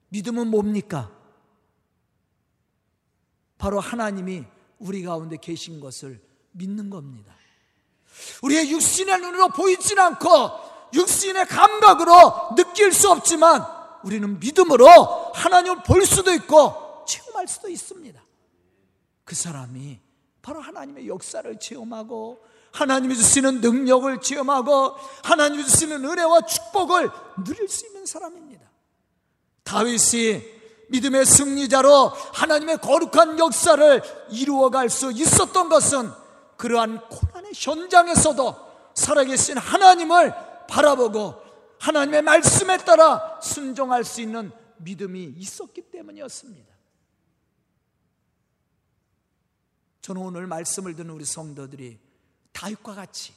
믿음은 0.09 0.47
뭡니까? 0.47 1.16
바로 3.57 3.79
하나님이 3.79 4.45
우리 4.79 5.03
가운데 5.03 5.37
계신 5.37 5.79
것을 5.79 6.21
믿는 6.51 6.89
겁니다. 6.89 7.33
우리의 8.43 8.71
육신의 8.71 9.19
눈으로 9.19 9.49
보이진 9.49 9.99
않고 9.99 10.27
육신의 10.93 11.45
감각으로 11.47 12.55
느낄 12.55 12.91
수 12.93 13.09
없지만 13.09 13.65
우리는 14.03 14.39
믿음으로 14.39 14.87
하나님을 15.33 15.83
볼 15.83 16.05
수도 16.05 16.33
있고 16.33 17.05
체험할 17.07 17.47
수도 17.47 17.69
있습니다. 17.69 18.21
그 19.23 19.35
사람이 19.35 19.99
바로 20.41 20.61
하나님의 20.61 21.07
역사를 21.07 21.59
체험하고 21.59 22.41
하나님이 22.71 23.15
주시는 23.15 23.61
능력을 23.61 24.21
체험하고 24.21 24.95
하나님이 25.23 25.65
주시는 25.65 26.05
은혜와 26.05 26.41
축복을 26.41 27.09
누릴 27.43 27.67
수 27.67 27.85
있는 27.87 28.05
사람입니다. 28.05 28.65
다윗이 29.63 30.56
믿음의 30.89 31.25
승리자로 31.25 32.09
하나님의 32.33 32.77
거룩한 32.77 33.39
역사를 33.39 34.01
이루어갈 34.31 34.89
수 34.89 35.11
있었던 35.11 35.69
것은 35.69 36.09
그러한 36.57 37.07
고난의 37.09 37.51
현장에서도 37.55 38.55
살아계신 38.93 39.57
하나님을 39.57 40.33
바라보고 40.67 41.35
하나님의 41.79 42.23
말씀에 42.23 42.77
따라 42.77 43.39
순종할 43.41 44.03
수 44.03 44.21
있는 44.21 44.51
믿음이 44.77 45.35
있었기 45.37 45.83
때문이었습니다. 45.91 46.75
저는 50.01 50.21
오늘 50.21 50.47
말씀을 50.47 50.95
듣는 50.95 51.11
우리 51.11 51.25
성도들이 51.25 51.99
다윗과 52.53 52.95
같이 52.95 53.33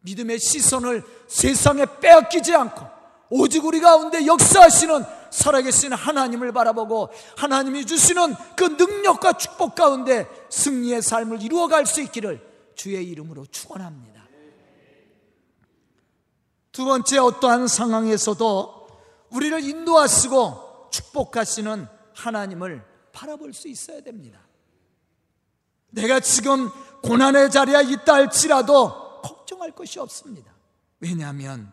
믿음의 0.00 0.38
시선을 0.38 1.02
세상에 1.28 1.86
빼앗기지 2.00 2.54
않고 2.54 2.86
오직 3.30 3.64
우리 3.64 3.80
가운데 3.80 4.26
역사하시는 4.26 5.23
살아계신 5.34 5.92
하나님을 5.92 6.52
바라보고 6.52 7.10
하나님이 7.36 7.84
주시는 7.86 8.34
그 8.56 8.64
능력과 8.64 9.32
축복 9.32 9.74
가운데 9.74 10.28
승리의 10.48 11.02
삶을 11.02 11.42
이루어갈 11.42 11.86
수 11.86 12.00
있기를 12.00 12.40
주의 12.76 13.04
이름으로 13.04 13.44
축원합니다. 13.46 14.22
두 16.70 16.84
번째 16.84 17.18
어떠한 17.18 17.66
상황에서도 17.66 18.86
우리를 19.30 19.64
인도하시고 19.64 20.90
축복하시는 20.92 21.88
하나님을 22.14 22.84
바라볼 23.12 23.52
수 23.52 23.66
있어야 23.66 24.00
됩니다. 24.02 24.38
내가 25.90 26.20
지금 26.20 26.70
고난의 27.02 27.50
자리에 27.50 27.82
있다 27.92 28.14
할지라도 28.14 29.20
걱정할 29.20 29.72
것이 29.72 29.98
없습니다. 29.98 30.52
왜냐하면 31.00 31.72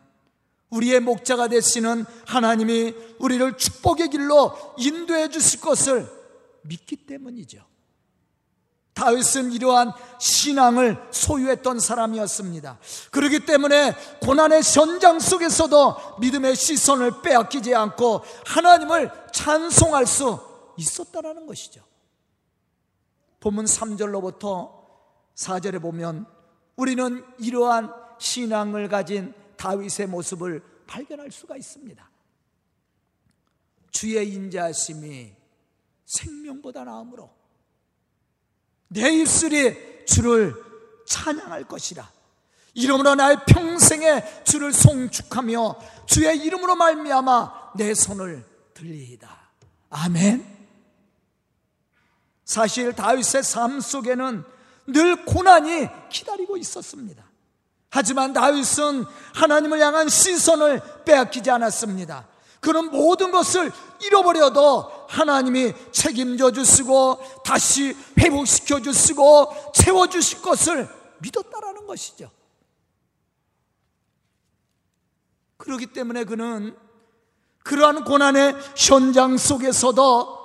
우리의 0.71 0.99
목자가 1.01 1.47
되시는 1.47 2.05
하나님이 2.25 2.95
우리를 3.19 3.57
축복의 3.57 4.09
길로 4.09 4.53
인도해 4.77 5.29
주실 5.29 5.61
것을 5.61 6.09
믿기 6.63 6.95
때문이죠. 6.95 7.71
다윗은 8.93 9.51
이러한 9.53 9.93
신앙을 10.19 10.97
소유했던 11.11 11.79
사람이었습니다. 11.79 12.79
그렇기 13.11 13.45
때문에 13.45 13.95
고난의 14.21 14.61
현장 14.63 15.19
속에서도 15.19 16.19
믿음의 16.19 16.55
시선을 16.55 17.21
빼앗기지 17.21 17.73
않고 17.73 18.21
하나님을 18.45 19.11
찬송할 19.31 20.05
수 20.05 20.39
있었다라는 20.77 21.47
것이죠. 21.47 21.81
본문 23.39 23.65
3절로부터 23.65 24.71
4절에 25.35 25.81
보면 25.81 26.27
우리는 26.75 27.25
이러한 27.39 27.91
신앙을 28.19 28.87
가진 28.89 29.33
다윗의 29.57 30.07
모습을 30.07 30.61
발견할 30.91 31.31
수가 31.31 31.55
있습니다. 31.55 32.09
주의 33.91 34.33
인자심이 34.33 35.33
생명보다 36.05 36.83
나음으로 36.83 37.31
내 38.89 39.09
입술이 39.09 40.05
주를 40.05 40.53
찬양할 41.07 41.63
것이라. 41.65 42.11
이름으로 42.73 43.15
나의 43.15 43.37
평생에 43.47 44.43
주를 44.43 44.73
송축하며 44.73 45.79
주의 46.07 46.37
이름으로 46.37 46.75
말미암아 46.75 47.73
내 47.77 47.93
손을 47.93 48.45
들리이다. 48.73 49.51
아멘. 49.89 50.45
사실 52.43 52.93
다윗의 52.93 53.43
삶 53.43 53.79
속에는 53.79 54.43
늘 54.87 55.25
고난이 55.25 55.87
기다리고 56.09 56.57
있었습니다. 56.57 57.30
하지만 57.91 58.31
다윗은 58.31 59.05
하나님을 59.35 59.79
향한 59.81 60.07
시선을 60.09 60.81
빼앗기지 61.05 61.51
않았습니다. 61.51 62.25
그런 62.61 62.89
모든 62.89 63.31
것을 63.31 63.71
잃어버려도 64.01 65.07
하나님이 65.09 65.73
책임져 65.91 66.51
주시고 66.51 67.43
다시 67.43 67.95
회복시켜 68.17 68.81
주시고 68.81 69.73
채워 69.73 70.07
주실 70.07 70.41
것을 70.41 70.87
믿었다라는 71.19 71.85
것이죠. 71.85 72.31
그렇기 75.57 75.87
때문에 75.87 76.23
그는 76.23 76.75
그러한 77.63 78.05
고난의 78.05 78.55
현장 78.77 79.37
속에서도 79.37 80.41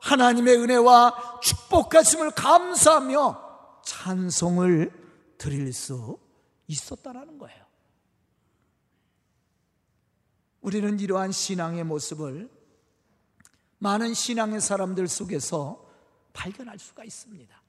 하나님의 0.00 0.56
은혜와 0.56 1.40
축복하심을 1.42 2.30
감사하며 2.30 3.40
찬송을 3.84 4.92
드릴 5.36 5.72
수 5.72 6.18
있었다라는 6.66 7.38
거예요. 7.38 7.64
우리는 10.60 10.98
이러한 10.98 11.32
신앙의 11.32 11.84
모습을 11.84 12.50
많은 13.78 14.14
신앙의 14.14 14.60
사람들 14.60 15.06
속에서 15.06 15.84
발견할 16.32 16.78
수가 16.78 17.04
있습니다. 17.04 17.62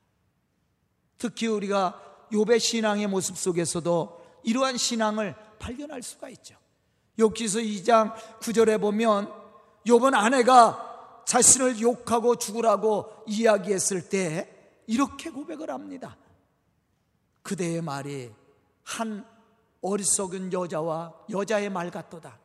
특히 1.17 1.47
우리가 1.47 2.27
욥의 2.31 2.59
신앙의 2.59 3.07
모습 3.07 3.37
속에서도 3.37 4.41
이러한 4.43 4.77
신앙을 4.77 5.35
발견할 5.59 6.01
수가 6.01 6.29
있죠. 6.29 6.55
욥기서 7.17 7.63
2장 7.63 8.13
9절에 8.39 8.79
보면 8.79 9.31
욥은 9.85 10.13
아내가 10.13 11.23
자신을 11.25 11.79
욕하고 11.81 12.35
죽으라고 12.35 13.23
이야기했을 13.27 14.09
때 14.09 14.81
이렇게 14.87 15.29
고백을 15.29 15.69
합니다. 15.69 16.17
그대의 17.41 17.81
말이 17.81 18.31
한 18.87 19.25
어리석은 19.81 20.53
여자와 20.53 21.13
여자의 21.29 21.69
말 21.69 21.91
같도다. 21.91 22.39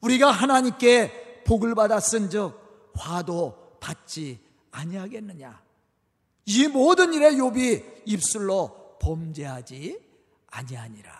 우리가 0.00 0.30
하나님께 0.30 1.42
복을 1.44 1.74
받았은즉 1.74 2.92
화도 2.94 3.78
받지 3.80 4.40
아니하겠느냐. 4.70 5.60
이 6.46 6.68
모든 6.68 7.12
일에 7.12 7.32
욥이 7.32 8.02
입술로 8.06 8.98
범죄하지 9.00 10.00
아니하니라. 10.46 11.12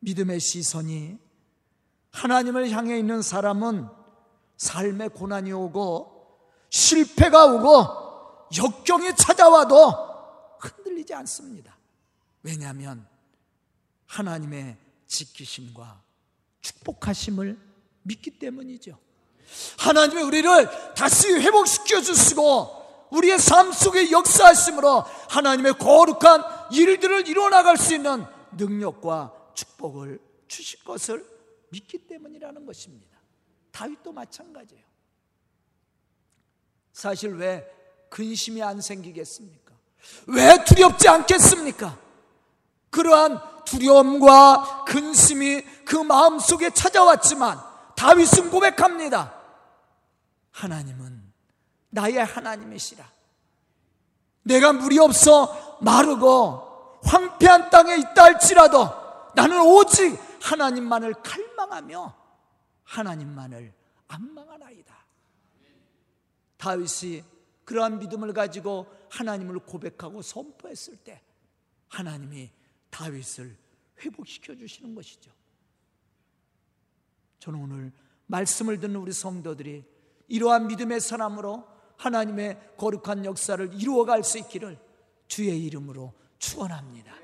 믿음의 0.00 0.40
시선이 0.40 1.18
하나님을 2.12 2.70
향해 2.70 2.98
있는 2.98 3.20
사람은 3.20 3.86
삶의 4.56 5.10
고난이 5.10 5.52
오고 5.52 6.40
실패가 6.70 7.44
오고 7.46 8.48
역경이 8.56 9.14
찾아와도 9.14 10.15
흔들리지 10.58 11.14
않습니다. 11.14 11.76
왜냐하면 12.42 13.06
하나님의 14.06 14.76
지키심과 15.06 16.02
축복하심을 16.60 17.58
믿기 18.02 18.38
때문이죠. 18.38 18.98
하나님이 19.78 20.22
우리를 20.22 20.94
다시 20.94 21.32
회복시켜 21.32 22.00
주시고 22.00 23.08
우리의 23.10 23.38
삶 23.38 23.72
속에 23.72 24.10
역사하심으로 24.10 25.02
하나님의 25.30 25.74
거룩한 25.74 26.72
일들을 26.72 27.28
이뤄나갈 27.28 27.76
수 27.76 27.94
있는 27.94 28.24
능력과 28.52 29.52
축복을 29.54 30.20
주실 30.48 30.82
것을 30.84 31.24
믿기 31.70 31.98
때문이라는 31.98 32.66
것입니다. 32.66 33.16
다윗도 33.70 34.12
마찬가지예요. 34.12 34.84
사실 36.92 37.34
왜 37.34 37.66
근심이 38.08 38.62
안 38.62 38.80
생기겠습니까? 38.80 39.65
왜 40.26 40.64
두렵지 40.64 41.08
않겠습니까? 41.08 41.96
그러한 42.90 43.40
두려움과 43.64 44.84
근심이 44.86 45.62
그 45.84 45.96
마음 45.96 46.38
속에 46.38 46.70
찾아왔지만 46.70 47.60
다윗은 47.96 48.50
고백합니다. 48.50 49.34
하나님은 50.52 51.32
나의 51.90 52.24
하나님이시라. 52.24 53.04
내가 54.42 54.72
물이 54.72 54.98
없어 54.98 55.78
마르고 55.80 57.00
황폐한 57.04 57.70
땅에 57.70 57.96
있다 57.96 58.24
할지라도 58.24 58.88
나는 59.34 59.60
오직 59.60 60.18
하나님만을 60.42 61.14
갈망하며 61.22 62.14
하나님만을 62.84 63.72
악망하나이다. 64.08 64.94
다윗이 66.58 67.22
그러한 67.66 67.98
믿음을 67.98 68.32
가지고 68.32 68.86
하나님을 69.10 69.58
고백하고 69.58 70.22
선포했을 70.22 70.96
때 70.96 71.20
하나님이 71.88 72.50
다윗을 72.90 73.56
회복시켜 74.00 74.54
주시는 74.54 74.94
것이죠. 74.94 75.32
저는 77.40 77.60
오늘 77.60 77.92
말씀을 78.26 78.78
듣는 78.78 78.96
우리 78.96 79.12
성도들이 79.12 79.84
이러한 80.28 80.68
믿음의 80.68 81.00
사람으로 81.00 81.66
하나님의 81.96 82.74
거룩한 82.76 83.24
역사를 83.24 83.74
이루어갈 83.74 84.22
수 84.22 84.38
있기를 84.38 84.78
주의 85.26 85.64
이름으로 85.64 86.14
축원합니다. 86.38 87.14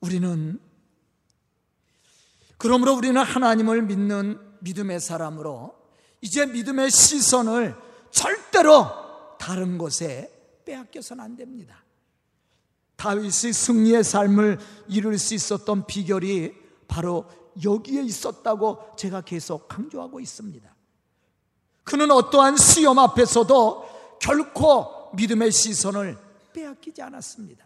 우리는 0.00 0.58
그러므로 2.56 2.94
우리는 2.94 3.20
하나님을 3.20 3.82
믿는 3.82 4.51
믿음의 4.62 5.00
사람으로 5.00 5.74
이제 6.20 6.46
믿음의 6.46 6.90
시선을 6.90 7.76
절대로 8.10 8.86
다른 9.38 9.76
곳에 9.78 10.30
빼앗겨서는 10.64 11.22
안 11.22 11.36
됩니다. 11.36 11.82
다윗이 12.96 13.52
승리의 13.52 14.04
삶을 14.04 14.58
이룰 14.88 15.18
수 15.18 15.34
있었던 15.34 15.86
비결이 15.86 16.54
바로 16.86 17.26
여기에 17.62 18.02
있었다고 18.02 18.94
제가 18.96 19.22
계속 19.22 19.66
강조하고 19.66 20.20
있습니다. 20.20 20.72
그는 21.82 22.10
어떠한 22.12 22.56
시험 22.56 22.98
앞에서도 23.00 24.18
결코 24.20 25.10
믿음의 25.14 25.50
시선을 25.50 26.16
빼앗기지 26.52 27.02
않았습니다. 27.02 27.64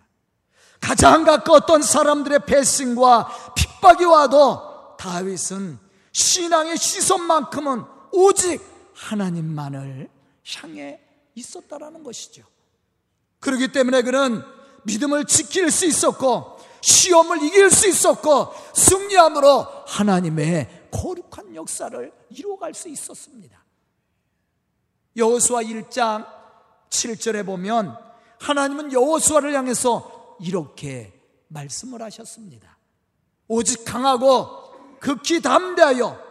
가장 0.81 1.25
가까웠던 1.25 1.83
사람들의 1.83 2.47
배신과 2.47 3.55
핍박이 3.55 4.05
와도 4.05 4.97
다윗은 4.99 5.86
신앙의 6.17 6.79
시선만큼은 6.79 7.85
오직 8.11 8.63
하나님만을 8.95 10.09
향해 10.57 10.99
있었다라는 11.35 12.03
것이죠. 12.03 12.43
그렇기 13.39 13.71
때문에 13.71 14.01
그는 14.01 14.43
믿음을 14.85 15.27
지킬 15.27 15.71
수 15.71 15.85
있었고 15.85 16.59
시험을 16.81 17.43
이길 17.43 17.71
수 17.71 17.87
있었고 17.87 18.55
승리함으로 18.75 19.67
하나님의 19.87 20.89
거룩한 20.91 21.55
역사를 21.55 22.13
이루어갈 22.31 22.73
수 22.73 22.89
있었습니다. 22.89 23.63
여호수아 25.17 25.61
1장 25.65 26.27
7절에 26.89 27.45
보면 27.45 27.95
하나님은 28.41 28.91
여호수아를 28.91 29.55
향해서 29.55 30.39
이렇게 30.41 31.13
말씀을 31.49 32.01
하셨습니다. 32.01 32.79
오직 33.49 33.85
강하고 33.85 34.66
극히 35.01 35.41
담대하여 35.41 36.27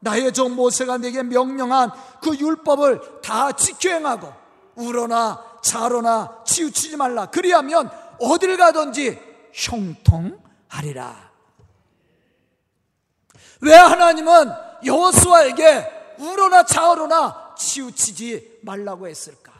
나의 0.00 0.32
종 0.32 0.56
모세가 0.56 0.98
내게 0.98 1.22
명령한 1.22 1.90
그 2.20 2.36
율법을 2.36 3.20
다 3.22 3.52
지켜 3.52 3.90
행하고 3.90 4.32
우러나 4.74 5.58
자로나 5.62 6.42
치우치지 6.44 6.96
말라. 6.96 7.26
그리하면 7.26 7.90
어딜 8.20 8.56
가든지 8.56 9.18
형통하리라. 9.52 11.32
왜 13.60 13.74
하나님은 13.74 14.52
여호수아에게 14.84 16.16
우러나 16.18 16.64
자로나 16.64 17.54
치우치지 17.56 18.60
말라고 18.62 19.06
했을까? 19.06 19.52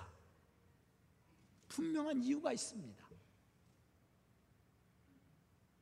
분명한 1.68 2.22
이유가 2.22 2.52
있습니다. 2.52 3.02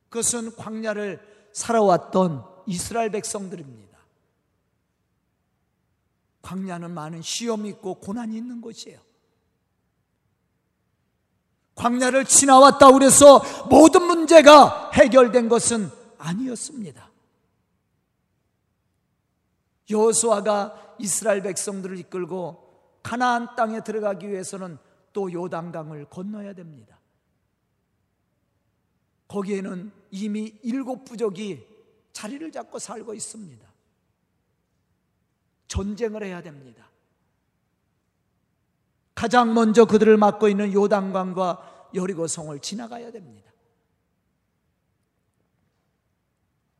그것은 0.09 0.55
광야를 0.55 1.49
살아왔던 1.53 2.50
이스라엘 2.67 3.09
백성들입니다. 3.11 3.97
광야는 6.41 6.91
많은 6.91 7.21
시험이 7.21 7.69
있고 7.69 7.95
고난이 7.95 8.35
있는 8.35 8.61
곳이에요. 8.61 8.99
광야를 11.75 12.25
지나왔다 12.25 12.91
그래서 12.91 13.41
모든 13.69 14.03
문제가 14.03 14.91
해결된 14.93 15.49
것은 15.49 15.89
아니었습니다. 16.17 17.09
여호수아가 19.89 20.95
이스라엘 20.99 21.41
백성들을 21.41 21.97
이끌고 21.99 22.69
가나안 23.03 23.55
땅에 23.55 23.83
들어가기 23.83 24.29
위해서는 24.29 24.77
또 25.13 25.31
요단강을 25.31 26.05
건너야 26.05 26.53
됩니다. 26.53 26.99
거기에는 29.27 29.91
이미 30.11 30.53
일곱 30.61 31.05
부족이 31.05 31.65
자리를 32.13 32.51
잡고 32.51 32.79
살고 32.79 33.13
있습니다. 33.13 33.67
전쟁을 35.67 36.23
해야 36.23 36.41
됩니다. 36.41 36.89
가장 39.15 39.53
먼저 39.53 39.85
그들을 39.85 40.17
맡고 40.17 40.49
있는 40.49 40.73
요단강과 40.73 41.89
여리고성을 41.93 42.57
지나가야 42.59 43.11
됩니다. 43.11 43.51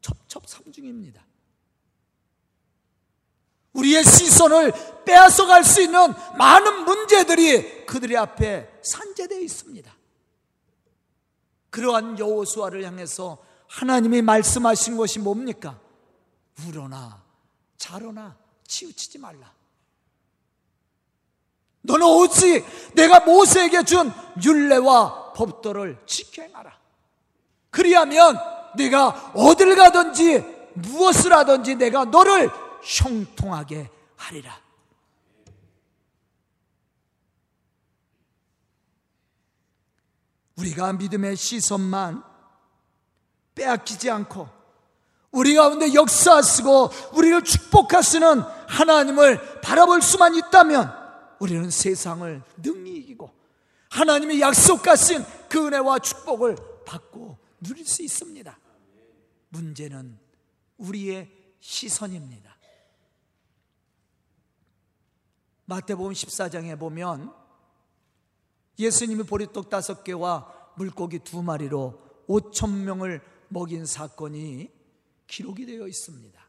첩첩삼중입니다. 0.01 1.25
우리의 3.73 4.03
시선을 4.03 4.73
빼앗아 5.05 5.45
갈 5.45 5.63
수 5.63 5.81
있는 5.81 6.13
많은 6.37 6.83
문제들이 6.83 7.85
그들의 7.85 8.17
앞에 8.17 8.81
산재되어 8.83 9.39
있습니다. 9.39 9.95
그러한 11.69 12.19
여호수아를 12.19 12.83
향해서 12.83 13.41
하나님이 13.71 14.21
말씀하신 14.21 14.97
것이 14.97 15.19
뭡니까? 15.19 15.79
우러나 16.67 17.23
자로나 17.77 18.37
치우치지 18.67 19.17
말라. 19.17 19.51
너는 21.83 22.05
오직 22.05 22.65
내가 22.93 23.21
모세에게 23.21 23.83
준 23.83 24.11
율례와 24.43 25.33
법도를 25.33 26.03
지켜 26.05 26.43
행하라. 26.43 26.77
그리하면 27.69 28.37
내가 28.75 29.31
어딜 29.33 29.75
가든지 29.75 30.39
무엇을 30.75 31.31
하든지 31.31 31.75
내가 31.75 32.03
너를 32.05 32.49
형통하게 32.83 33.89
하리라. 34.17 34.59
우리가 40.57 40.91
믿음의 40.93 41.37
시선만 41.37 42.30
빼앗기지 43.61 44.09
않고 44.09 44.49
우리 45.31 45.53
가운데 45.55 45.93
역사하시고 45.93 46.89
우리를 47.13 47.43
축복하시는 47.43 48.41
하나님을 48.67 49.61
바라볼 49.61 50.01
수만 50.01 50.35
있다면 50.35 50.91
우리는 51.39 51.69
세상을 51.69 52.43
능히 52.57 52.97
이기고 52.97 53.31
하나님이 53.89 54.41
약속하신 54.41 55.23
그 55.47 55.67
은혜와 55.67 55.99
축복을 55.99 56.57
받고 56.85 57.37
누릴 57.61 57.85
수 57.85 58.01
있습니다. 58.01 58.57
문제는 59.49 60.17
우리의 60.77 61.29
시선입니다. 61.59 62.57
마태복음 65.65 66.11
14장에 66.11 66.77
보면 66.77 67.33
예수님이 68.79 69.23
보리떡 69.23 69.69
다섯 69.69 70.03
개와 70.03 70.73
물고기 70.75 71.19
두 71.19 71.41
마리로 71.41 72.01
5천 72.27 72.69
명을 72.69 73.30
먹인 73.51 73.85
사건이 73.85 74.69
기록이 75.27 75.65
되어 75.65 75.87
있습니다. 75.87 76.41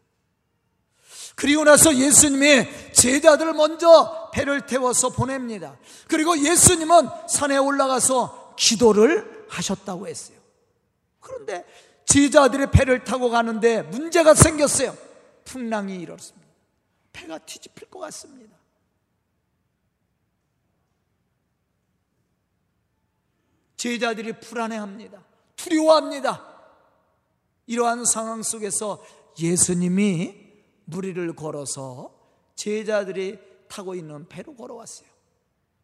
그리고 1.34 1.64
나서 1.64 1.94
예수님이 1.94 2.92
제자들을 2.92 3.52
먼저 3.54 4.30
배를 4.32 4.66
태워서 4.66 5.10
보냅니다. 5.10 5.78
그리고 6.08 6.38
예수님은 6.38 7.08
산에 7.28 7.56
올라가서 7.56 8.54
기도를 8.56 9.46
하셨다고 9.48 10.06
했어요. 10.06 10.38
그런데 11.20 11.64
제자들이 12.06 12.70
배를 12.70 13.04
타고 13.04 13.30
가는데 13.30 13.82
문제가 13.82 14.34
생겼어요. 14.34 14.96
풍랑이 15.44 16.00
일었습니다. 16.00 16.48
배가 17.12 17.38
뒤집힐 17.38 17.90
것 17.90 17.98
같습니다. 18.00 18.56
제자들이 23.76 24.34
불안해합니다. 24.34 25.24
두려워합니다. 25.56 26.51
이러한 27.66 28.04
상황 28.04 28.42
속에서 28.42 29.04
예수님이 29.40 30.52
무리를 30.84 31.34
걸어서 31.34 32.18
제자들이 32.54 33.38
타고 33.68 33.94
있는 33.94 34.28
배로 34.28 34.54
걸어왔어요. 34.54 35.08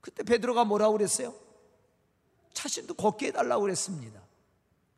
그때 0.01 0.23
베드로가 0.23 0.65
뭐라고 0.65 0.93
그랬어요? 0.93 1.35
자신도 2.53 2.95
걷게 2.95 3.29
해달라고 3.29 3.63
그랬습니다. 3.63 4.21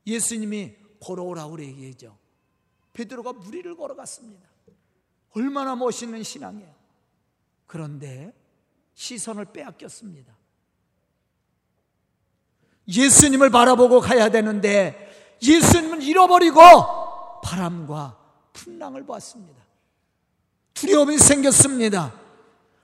예수님이 0.07 0.75
걸어오라고 1.01 1.61
얘기했죠. 1.63 2.17
베드로가 2.93 3.35
무리를 3.35 3.75
걸어갔습니다. 3.77 4.49
얼마나 5.33 5.77
멋있는 5.77 6.23
신앙이에요. 6.23 6.75
그런데 7.67 8.33
시선을 8.95 9.47
빼앗겼습니다. 9.47 10.37
예수님을 12.89 13.51
바라보고 13.51 14.01
가야 14.01 14.31
되는데 14.31 15.10
예수님은 15.43 16.03
잃어버리고 16.03 16.61
바람과 17.43 18.17
풍랑을 18.53 19.05
보았습니다. 19.05 19.61
두려움이 20.75 21.19
생겼습니다. 21.19 22.13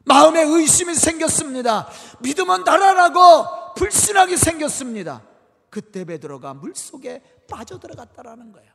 마음에 0.05 0.43
의심이 0.43 0.95
생겼습니다. 0.95 1.89
믿음은 2.21 2.65
달아나고 2.65 3.75
불신하게 3.75 4.37
생겼습니다. 4.37 5.23
그때 5.71 6.05
베드로가 6.05 6.55
물속에 6.55 7.23
빠져들어갔다라는 7.51 8.53
거예요. 8.53 8.73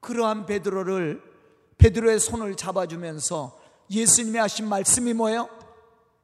그러한 0.00 0.46
베드로를 0.46 1.22
베드로의 1.76 2.20
손을 2.20 2.56
잡아주면서 2.56 3.58
예수님이 3.90 4.38
하신 4.38 4.68
말씀이 4.68 5.12
뭐예요? 5.12 5.48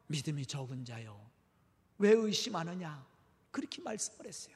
믿음이 0.07 0.46
적은 0.46 0.85
자요. 0.85 1.18
왜 1.99 2.12
의심하느냐? 2.12 3.05
그렇게 3.51 3.83
말씀을 3.83 4.27
했어요. 4.27 4.55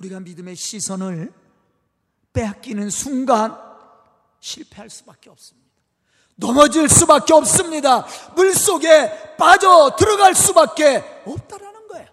우리가 0.00 0.20
믿음의 0.20 0.56
시선을 0.56 1.32
빼앗기는 2.32 2.90
순간 2.90 3.56
실패할 4.40 4.90
수밖에 4.90 5.30
없습니다. 5.30 5.68
넘어질 6.36 6.88
수밖에 6.88 7.34
없습니다. 7.34 8.06
물 8.36 8.54
속에 8.54 9.36
빠져 9.36 9.96
들어갈 9.98 10.34
수밖에 10.34 11.22
없다라는 11.26 11.88
거예요. 11.88 12.06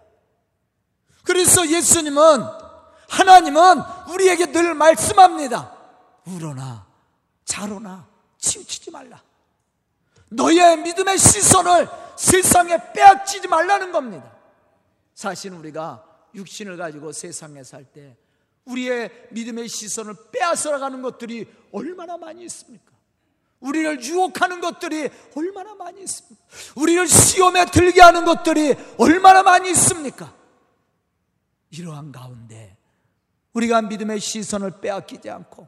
그래서 1.24 1.68
예수님은 1.68 2.44
하나님은 3.08 3.82
우리에게 4.10 4.52
늘 4.52 4.74
말씀합니다. 4.74 5.72
울어나 6.26 6.88
자로나 7.46 8.08
치우치지 8.40 8.90
말라. 8.90 9.22
너의 10.30 10.78
믿음의 10.78 11.20
시선을 11.20 11.88
세상에 12.18 12.94
빼앗기지 12.94 13.48
말라는 13.48 13.92
겁니다. 13.92 14.32
사실 15.14 15.54
우리가 15.54 16.05
육신을 16.36 16.78
가지고 16.78 17.12
세상에 17.12 17.64
살 17.64 17.86
때 17.86 18.16
우리의 18.66 19.28
믿음의 19.32 19.68
시선을 19.68 20.16
빼앗아가는 20.32 21.02
것들이 21.02 21.48
얼마나 21.72 22.18
많이 22.18 22.44
있습니까? 22.46 22.92
우리를 23.60 24.04
유혹하는 24.04 24.60
것들이 24.60 25.10
얼마나 25.36 25.76
많이 25.76 26.02
있습니까? 26.04 26.44
우리를 26.76 27.08
시험에 27.08 27.66
들게 27.66 28.02
하는 28.02 28.26
것들이 28.26 28.76
얼마나 28.98 29.44
많이 29.44 29.70
있습니까? 29.72 30.34
이러한 31.70 32.12
가운데 32.12 32.76
우리가 33.54 33.84
믿음의 33.84 34.20
시선을 34.20 34.82
빼앗기지 34.82 35.30
않고 35.30 35.68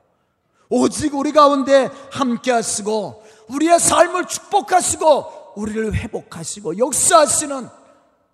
오직 0.70 1.16
우리 1.16 1.32
가운데 1.32 1.90
함께 2.12 2.52
하시고 2.52 3.26
우리의 3.50 3.80
삶을 3.80 4.28
축복하시고 4.28 5.54
우리를 5.56 5.94
회복하시고 5.94 6.78
역사하시는 6.78 7.70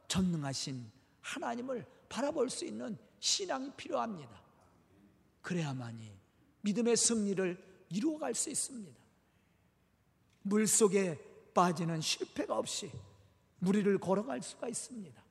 전능하신 0.07 0.91
하나님을 1.21 1.85
바라볼 2.13 2.51
수 2.51 2.63
있는 2.63 2.95
신앙이 3.19 3.71
필요합니다. 3.75 4.29
그래야만이 5.41 6.11
믿음의 6.61 6.95
승리를 6.95 7.57
이루어갈 7.89 8.35
수 8.35 8.51
있습니다. 8.51 8.95
물 10.43 10.67
속에 10.67 11.19
빠지는 11.55 12.01
실패가 12.01 12.55
없이 12.55 12.91
무리를 13.57 13.97
걸어갈 13.97 14.43
수가 14.43 14.67
있습니다. 14.67 15.23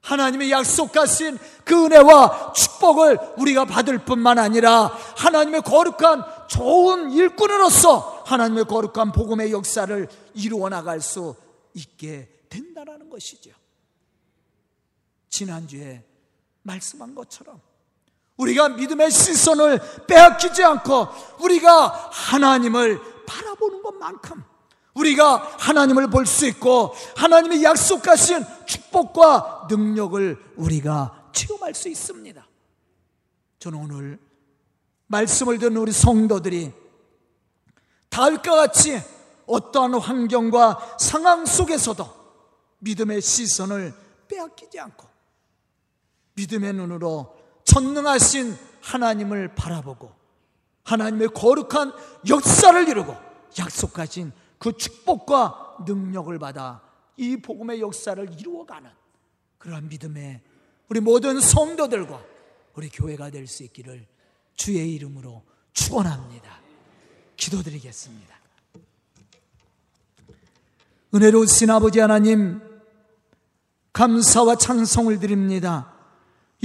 하나님의 0.00 0.50
약속하신 0.50 1.38
그 1.64 1.84
은혜와 1.84 2.52
축복을 2.52 3.18
우리가 3.38 3.64
받을 3.64 4.04
뿐만 4.04 4.38
아니라 4.38 4.86
하나님의 5.16 5.62
거룩한 5.62 6.48
좋은 6.48 7.12
일꾼으로서 7.12 8.24
하나님의 8.26 8.64
거룩한 8.64 9.12
복음의 9.12 9.52
역사를 9.52 10.08
이루어 10.34 10.68
나갈 10.68 11.00
수 11.00 11.36
있게 11.74 12.28
된다는 12.48 13.08
것이죠. 13.08 13.52
지난주에 15.28 16.04
말씀한 16.62 17.14
것처럼 17.14 17.60
우리가 18.36 18.70
믿음의 18.70 19.10
시선을 19.10 20.06
빼앗기지 20.06 20.62
않고 20.62 21.08
우리가 21.40 22.10
하나님을 22.12 23.00
바라보는 23.26 23.82
것만큼 23.82 24.44
우리가 24.94 25.56
하나님을 25.58 26.08
볼 26.08 26.26
수 26.26 26.46
있고 26.46 26.94
하나님의 27.16 27.62
약속하신 27.62 28.44
축복과 28.66 29.68
능력을 29.70 30.54
우리가 30.56 31.30
체험할 31.32 31.74
수 31.74 31.88
있습니다. 31.88 32.46
저는 33.58 33.78
오늘 33.78 34.18
말씀을 35.06 35.58
듣는 35.58 35.76
우리 35.76 35.92
성도들이 35.92 36.72
다윗과 38.08 38.54
같이 38.56 39.00
어떠한 39.46 39.94
환경과 39.94 40.96
상황 40.98 41.44
속에서도 41.46 42.08
믿음의 42.78 43.20
시선을 43.20 43.94
빼앗기지 44.28 44.80
않고 44.80 45.06
믿음의 46.36 46.74
눈으로 46.74 47.36
전능하신 47.64 48.56
하나님을 48.80 49.54
바라보고 49.54 50.12
하나님의 50.84 51.28
거룩한 51.28 51.92
역사를 52.28 52.88
이루고 52.88 53.16
약속하신 53.58 54.32
그 54.58 54.76
축복과 54.76 55.78
능력을 55.86 56.38
받아 56.38 56.82
이 57.16 57.36
복음의 57.38 57.80
역사를 57.80 58.32
이루어가는 58.38 58.90
그러한 59.58 59.88
믿음의 59.88 60.42
우리 60.88 61.00
모든 61.00 61.40
성도들과 61.40 62.22
우리 62.74 62.88
교회가 62.88 63.30
될 63.30 63.46
수 63.46 63.64
있기를 63.64 64.06
주의 64.54 64.94
이름으로 64.94 65.42
축원합니다. 65.72 66.60
기도드리겠습니다. 67.36 68.36
은혜로우신 71.14 71.70
아버지 71.70 71.98
하나님 72.00 72.60
감사와 73.92 74.56
찬송을 74.56 75.18
드립니다. 75.18 75.95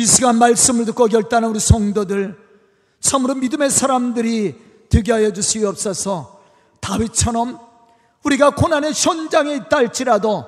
이 0.02 0.06
시간 0.08 0.40
말씀을 0.40 0.86
듣고 0.86 1.06
결단한 1.06 1.52
우리 1.52 1.60
성도들 1.60 2.36
참으로 3.02 3.36
믿음의 3.36 3.70
사람들이 3.70 4.56
되게 4.90 5.12
하여 5.12 5.32
주시옵소서. 5.32 6.42
다윗처럼 6.80 7.60
우리가 8.24 8.56
고난의 8.56 8.94
현장에 8.96 9.54
있다 9.58 9.78
할지라도 9.78 10.48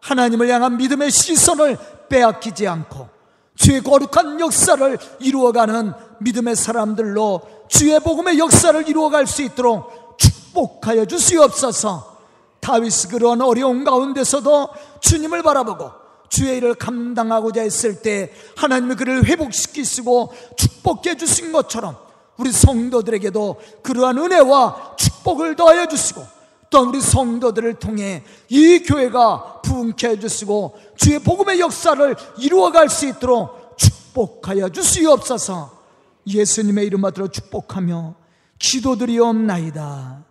하나님을 0.00 0.50
향한 0.50 0.76
믿음의 0.76 1.10
시선을 1.10 1.78
빼앗기지 2.10 2.68
않고 2.68 3.08
주의 3.56 3.82
거룩한 3.82 4.38
역사를 4.38 4.98
이루어가는 5.20 5.94
믿음의 6.20 6.54
사람들로 6.56 7.40
주의 7.68 7.98
복음의 8.00 8.38
역사를 8.38 8.86
이루어갈 8.86 9.26
수 9.26 9.40
있도록 9.40 10.18
축복하여 10.18 11.06
주시옵소서. 11.06 12.18
다윗이 12.60 13.10
그런 13.10 13.40
어려운 13.40 13.82
가운데서도 13.82 14.68
주님을 15.00 15.42
바라보고 15.42 15.90
주의 16.30 16.56
일을 16.56 16.74
감당하고자 16.74 17.60
했을 17.60 18.00
때 18.00 18.32
하나님이 18.56 18.94
그를 18.94 19.26
회복시키시고 19.26 20.32
축복해 20.56 21.16
주신 21.16 21.52
것처럼 21.52 21.96
우리 22.38 22.50
성도들에게도 22.52 23.60
그러한 23.82 24.16
은혜와 24.16 24.96
축복을 24.96 25.56
더하여 25.56 25.86
주시고 25.86 26.24
또 26.70 26.88
우리 26.88 27.00
성도들을 27.00 27.74
통해 27.74 28.22
이 28.48 28.78
교회가 28.78 29.60
부흥케 29.62 30.08
해 30.08 30.18
주시고 30.18 30.78
주의 30.96 31.18
복음의 31.18 31.60
역사를 31.60 32.16
이루어갈 32.38 32.88
수 32.88 33.06
있도록 33.06 33.76
축복하여 33.76 34.70
주시옵소서 34.70 35.78
예수님의 36.26 36.86
이름으로 36.86 37.28
축복하며 37.28 38.14
기도드리옵나이다. 38.58 40.24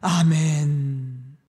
아멘. 0.00 1.17